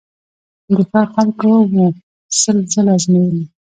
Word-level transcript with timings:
د 0.75 0.77
ښار 0.89 1.07
خلکو 1.15 1.51
وو 1.71 1.85
سل 2.41 2.57
ځله 2.71 2.93
آزمېیلی 2.97 3.43